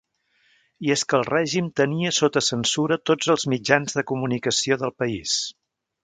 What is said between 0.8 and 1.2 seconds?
I és que